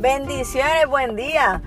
Bendiciones, 0.00 0.86
buen 0.88 1.14
día. 1.14 1.60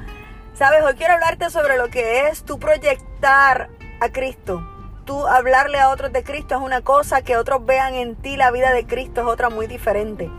Sabes, 0.55 0.83
hoy 0.83 0.95
quiero 0.95 1.13
hablarte 1.13 1.51
sobre 1.51 1.77
lo 1.77 1.89
que 1.89 2.29
es 2.29 2.43
tu 2.43 2.57
proyectar 2.57 3.69
a 4.01 4.09
Cristo. 4.09 4.67
Tú 5.05 5.27
hablarle 5.27 5.79
a 5.79 5.89
otros 5.89 6.11
de 6.11 6.23
Cristo 6.23 6.55
es 6.55 6.61
una 6.61 6.81
cosa, 6.81 7.21
que 7.21 7.37
otros 7.37 7.63
vean 7.63 7.93
en 7.93 8.15
ti 8.15 8.35
la 8.35 8.49
vida 8.49 8.73
de 8.73 8.87
Cristo 8.87 9.21
es 9.21 9.27
otra 9.27 9.51
muy 9.51 9.67
diferente. 9.67 10.31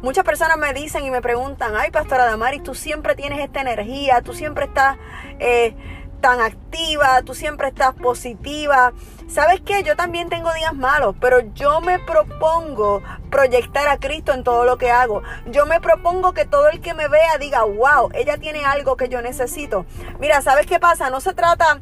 Muchas 0.00 0.24
personas 0.24 0.56
me 0.56 0.72
dicen 0.72 1.04
y 1.04 1.10
me 1.10 1.20
preguntan, 1.20 1.74
ay, 1.76 1.90
Pastora 1.90 2.24
Damaris, 2.24 2.62
tú 2.62 2.74
siempre 2.74 3.14
tienes 3.16 3.38
esta 3.40 3.60
energía, 3.60 4.22
tú 4.22 4.32
siempre 4.32 4.64
estás 4.64 4.96
eh, 5.38 5.76
tan 6.22 6.40
activa, 6.40 7.20
tú 7.22 7.34
siempre 7.34 7.68
estás 7.68 7.94
positiva. 7.94 8.94
¿Sabes 9.28 9.60
qué? 9.60 9.82
Yo 9.82 9.96
también 9.96 10.30
tengo 10.30 10.52
días 10.54 10.74
malos, 10.74 11.14
pero 11.20 11.40
yo 11.54 11.80
me 11.82 11.98
propongo 11.98 13.02
proyectar 13.30 13.88
a 13.88 13.98
Cristo 13.98 14.32
en 14.32 14.44
todo 14.44 14.64
lo 14.64 14.78
que 14.78 14.90
hago. 14.90 15.22
Yo 15.46 15.66
me 15.66 15.80
propongo 15.80 16.32
que 16.32 16.46
todo 16.46 16.68
el 16.68 16.80
que 16.80 16.94
me 16.94 17.08
vea 17.08 17.36
diga, 17.38 17.64
wow, 17.64 18.10
ella 18.14 18.38
tiene 18.38 18.64
algo 18.64 18.96
que 18.96 19.08
yo 19.08 19.20
necesito. 19.20 19.84
Mira, 20.20 20.40
¿sabes 20.40 20.66
qué 20.66 20.78
pasa? 20.78 21.10
No 21.10 21.20
se 21.20 21.34
trata 21.34 21.80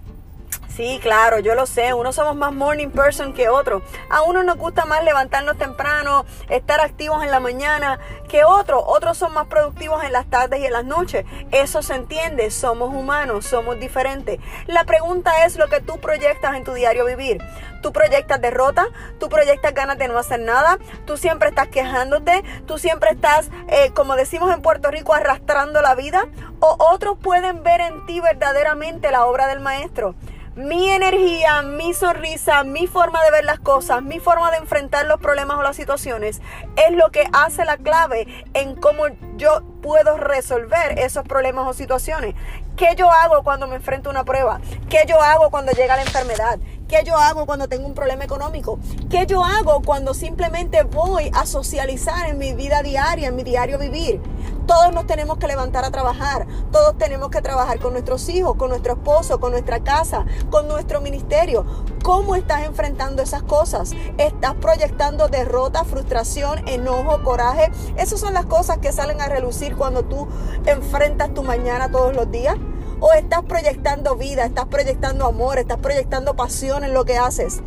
Sí, 0.81 0.99
claro, 0.99 1.41
yo 1.41 1.55
lo 1.55 1.67
sé. 1.67 1.93
Uno 1.93 2.11
somos 2.11 2.35
más 2.37 2.55
morning 2.55 2.89
person 2.89 3.35
que 3.35 3.51
otro. 3.51 3.83
A 4.09 4.23
uno 4.23 4.43
nos 4.43 4.57
gusta 4.57 4.87
más 4.87 5.05
levantarnos 5.05 5.59
temprano, 5.59 6.25
estar 6.49 6.81
activos 6.81 7.23
en 7.23 7.31
la 7.31 7.39
mañana 7.39 8.01
que 8.31 8.45
otro. 8.45 8.83
Otros 8.87 9.19
son 9.19 9.35
más 9.35 9.47
productivos 9.49 10.03
en 10.03 10.13
las 10.13 10.31
tardes 10.31 10.59
y 10.59 10.65
en 10.65 10.73
las 10.73 10.87
noches. 10.87 11.27
Eso 11.51 11.83
se 11.83 11.97
entiende. 11.97 12.51
Somos 12.51 12.95
humanos, 12.95 13.45
somos 13.45 13.79
diferentes. 13.79 14.41
La 14.69 14.85
pregunta 14.85 15.45
es 15.45 15.59
lo 15.59 15.69
que 15.69 15.83
tú 15.83 16.01
proyectas 16.01 16.57
en 16.57 16.65
tu 16.65 16.73
diario 16.73 17.05
vivir. 17.05 17.43
Tú 17.83 17.93
proyectas 17.93 18.41
derrota, 18.41 18.87
tú 19.19 19.29
proyectas 19.29 19.75
ganas 19.75 19.99
de 19.99 20.09
no 20.09 20.17
hacer 20.17 20.41
nada, 20.41 20.79
tú 21.07 21.19
siempre 21.19 21.51
estás 21.51 21.69
quejándote, 21.69 22.43
tú 22.67 22.79
siempre 22.79 23.11
estás, 23.11 23.51
eh, 23.69 23.91
como 23.95 24.17
decimos 24.17 24.51
en 24.51 24.63
Puerto 24.63 24.91
Rico, 24.91 25.13
arrastrando 25.13 25.83
la 25.83 25.95
vida. 25.95 26.27
O 26.61 26.77
otros 26.79 27.19
pueden 27.19 27.63
ver 27.63 27.83
en 27.83 28.07
ti 28.07 28.21
verdaderamente 28.21 29.11
la 29.11 29.27
obra 29.27 29.47
del 29.47 29.61
maestro 29.61 30.15
mi 30.57 30.91
energía, 30.91 31.63
mi 31.63 31.95
sonrisa, 31.95 32.65
mi 32.65 32.87
forma 32.89 33.23
de 33.25 33.31
ver 33.31 33.45
las 33.45 33.61
cosas, 33.61 34.03
mi 34.03 34.19
forma 34.19 34.51
de 34.51 34.57
enfrentar 34.57 35.07
los 35.07 35.21
problemas 35.21 35.59
o 35.59 35.63
las 35.63 35.77
situaciones 35.77 36.41
es 36.77 36.97
lo 36.97 37.11
que 37.11 37.25
hace 37.33 37.65
la 37.65 37.77
clave 37.77 38.27
en 38.53 38.75
cómo 38.75 39.05
yo 39.37 39.63
puedo 39.81 40.17
resolver 40.17 40.99
esos 40.99 41.25
problemas 41.25 41.69
o 41.69 41.73
situaciones. 41.73 42.35
¿Qué 42.77 42.95
yo 42.97 43.11
hago 43.11 43.43
cuando 43.43 43.69
me 43.69 43.77
enfrento 43.77 44.09
a 44.09 44.13
una 44.13 44.25
prueba? 44.25 44.61
¿Qué 44.89 45.05
yo 45.07 45.21
hago 45.21 45.51
cuando 45.51 45.73
llega 45.73 45.97
la 45.97 46.03
enfermedad? 46.03 46.59
¿Qué 46.89 47.03
yo 47.05 47.17
hago 47.17 47.47
cuando 47.47 47.69
tengo 47.69 47.87
un 47.87 47.95
problema 47.95 48.25
económico? 48.25 48.81
¿Qué 49.09 49.27
yo 49.27 49.45
hago 49.45 49.83
cuando 49.83 50.15
simplemente 50.15 50.83
voy 50.83 51.31
a 51.35 51.47
socializar 51.47 52.29
en 52.29 52.39
mi 52.39 52.55
vida 52.55 52.83
diaria, 52.83 53.29
en 53.29 53.37
mi 53.37 53.45
diario 53.45 53.79
vivir? 53.79 54.21
Todos 54.67 54.93
nos 54.93 55.07
tenemos 55.07 55.39
que 55.39 55.47
levantar 55.47 55.85
a 55.85 55.91
trabajar, 55.91 56.47
todos 56.71 56.97
tenemos 56.97 57.31
que 57.31 57.43
trabajar 57.43 57.81
con 57.81 57.93
nuestros 57.93 58.29
hijos, 58.29 58.57
con 58.57 58.71
nuestro 58.71 58.93
esposo, 58.93 59.41
con 59.41 59.53
nuestra 59.53 59.81
casa, 59.81 60.25
con 60.51 60.69
nuestro 60.69 61.01
ministerio. 61.01 61.65
¿Cómo 62.03 62.37
estás 62.37 62.63
enfrentando 62.63 63.23
esas 63.23 63.43
cosas? 63.43 63.93
¿Estás 64.19 64.55
proyectando 64.55 65.29
derrota, 65.29 65.85
frustración, 65.85 66.67
enojo, 66.69 67.23
coraje? 67.23 67.71
Esas 67.97 68.21
son 68.21 68.35
las 68.35 68.47
cosas 68.47 68.79
que 68.79 68.93
salen 68.93 69.21
a 69.21 69.29
relucir 69.29 69.77
cuando 69.77 70.05
tú 70.05 70.29
enfrentas 70.67 71.35
tu 71.35 71.43
mañana 71.43 71.91
todos 71.91 72.15
los 72.15 72.31
días. 72.31 72.57
O 73.01 73.13
estás 73.15 73.43
proyectando 73.45 74.15
vida, 74.17 74.45
estás 74.45 74.67
proyectando 74.67 75.27
amor, 75.27 75.59
estás 75.59 75.79
proyectando 75.79 76.37
pasión 76.37 76.85
en 76.85 76.93
lo 76.93 77.07
que 77.07 77.17
haces. 77.17 77.63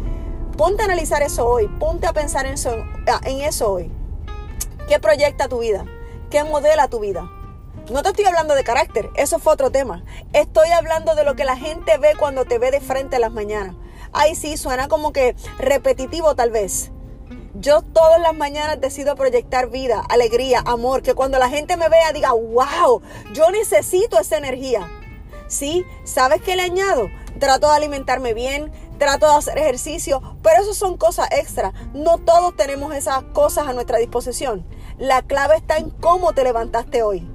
Ponte 0.57 0.83
a 0.83 0.85
analizar 0.85 1.23
eso 1.23 1.47
hoy, 1.47 1.67
ponte 1.79 2.05
a 2.05 2.13
pensar 2.13 2.45
en 2.45 2.53
eso, 2.53 2.75
en 3.23 3.41
eso 3.41 3.71
hoy. 3.71 3.91
¿Qué 4.87 4.99
proyecta 4.99 5.47
tu 5.47 5.59
vida? 5.59 5.85
¿Qué 6.33 6.43
modela 6.43 6.87
tu 6.87 6.99
vida? 6.99 7.29
No 7.91 8.01
te 8.01 8.09
estoy 8.09 8.25
hablando 8.25 8.55
de 8.55 8.63
carácter, 8.63 9.11
eso 9.15 9.37
fue 9.37 9.53
otro 9.53 9.69
tema. 9.69 10.03
Estoy 10.33 10.69
hablando 10.69 11.13
de 11.13 11.23
lo 11.23 11.35
que 11.35 11.45
la 11.45 11.55
gente 11.55 11.99
ve 11.99 12.13
cuando 12.17 12.43
te 12.45 12.57
ve 12.57 12.71
de 12.71 12.81
frente 12.81 13.17
a 13.17 13.19
las 13.19 13.31
mañanas. 13.31 13.75
Ay, 14.13 14.33
sí, 14.33 14.57
suena 14.57 14.87
como 14.87 15.13
que 15.13 15.35
repetitivo 15.59 16.33
tal 16.33 16.49
vez. 16.49 16.89
Yo 17.53 17.83
todas 17.83 18.19
las 18.19 18.35
mañanas 18.35 18.81
decido 18.81 19.15
proyectar 19.15 19.69
vida, 19.69 20.03
alegría, 20.09 20.63
amor, 20.65 21.03
que 21.03 21.13
cuando 21.13 21.37
la 21.37 21.49
gente 21.49 21.77
me 21.77 21.87
vea 21.87 22.11
diga, 22.13 22.31
wow, 22.31 23.03
yo 23.35 23.51
necesito 23.51 24.19
esa 24.19 24.37
energía. 24.37 24.89
Sí, 25.47 25.85
¿sabes 26.03 26.41
qué 26.41 26.55
le 26.55 26.63
añado? 26.63 27.11
Trato 27.39 27.67
de 27.67 27.75
alimentarme 27.75 28.33
bien, 28.33 28.71
trato 28.97 29.29
de 29.29 29.37
hacer 29.37 29.57
ejercicio, 29.57 30.21
pero 30.41 30.61
eso 30.61 30.73
son 30.73 30.97
cosas 30.97 31.27
extra. 31.31 31.73
No 31.93 32.17
todos 32.17 32.55
tenemos 32.55 32.93
esas 32.95 33.23
cosas 33.33 33.67
a 33.67 33.73
nuestra 33.73 33.97
disposición. 33.97 34.65
La 34.97 35.21
clave 35.21 35.57
está 35.57 35.77
en 35.77 35.89
cómo 35.89 36.33
te 36.33 36.43
levantaste 36.43 37.03
hoy. 37.03 37.27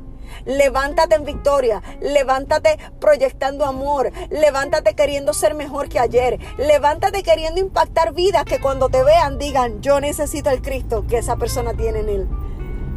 Levántate 0.45 1.17
en 1.17 1.25
victoria, 1.25 1.83
levántate 2.01 2.79
proyectando 3.01 3.65
amor, 3.65 4.13
levántate 4.31 4.95
queriendo 4.95 5.35
ser 5.35 5.55
mejor 5.55 5.89
que 5.89 5.99
ayer, 5.99 6.39
levántate 6.59 7.23
queriendo 7.23 7.61
impactar 7.61 8.15
vidas 8.15 8.45
que 8.45 8.61
cuando 8.61 8.89
te 8.89 9.03
vean 9.03 9.39
digan, 9.39 9.81
yo 9.83 10.01
necesito 10.01 10.51
el 10.51 10.63
Cristo 10.63 11.07
que 11.09 11.19
esa 11.19 11.37
persona 11.37 11.75
tiene 11.75 12.01
en 12.01 12.09
él. 12.09 12.29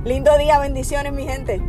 Lindo 0.04 0.38
día, 0.38 0.60
bendiciones 0.60 1.14
mi 1.14 1.26
gente. 1.26 1.62